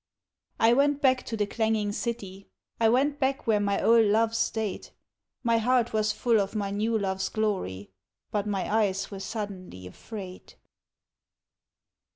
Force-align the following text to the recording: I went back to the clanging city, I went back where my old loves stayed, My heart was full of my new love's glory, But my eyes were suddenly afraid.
I 0.67 0.73
went 0.73 0.99
back 0.99 1.23
to 1.27 1.37
the 1.37 1.45
clanging 1.45 1.91
city, 1.91 2.47
I 2.79 2.89
went 2.89 3.19
back 3.19 3.45
where 3.45 3.59
my 3.59 3.79
old 3.79 4.05
loves 4.07 4.35
stayed, 4.39 4.89
My 5.43 5.59
heart 5.59 5.93
was 5.93 6.11
full 6.11 6.39
of 6.41 6.55
my 6.55 6.71
new 6.71 6.97
love's 6.97 7.29
glory, 7.29 7.91
But 8.31 8.47
my 8.47 8.67
eyes 8.77 9.11
were 9.11 9.19
suddenly 9.19 9.85
afraid. 9.85 10.55